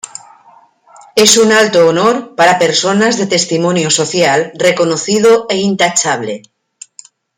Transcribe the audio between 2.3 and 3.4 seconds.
para personas de